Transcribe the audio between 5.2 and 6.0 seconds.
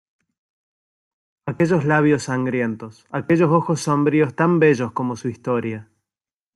historia!...